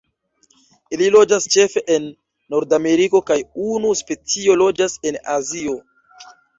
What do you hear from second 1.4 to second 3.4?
ĉefe en Nordameriko kaj